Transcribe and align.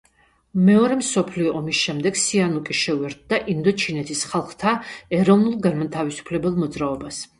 მეორე 0.67 0.95
მსოფლიო 1.01 1.51
ომის 1.59 1.81
შემდეგ 1.89 2.17
სიანუკი 2.21 2.77
შეუერთდა 2.79 3.41
ინდოჩინეთის 3.53 4.25
ხალხთა 4.33 4.75
ეროვნულ-განმათავისუფლებელ 5.19 6.59
მოძრაობას. 6.65 7.23